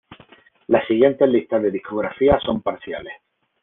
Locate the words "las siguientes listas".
0.65-1.61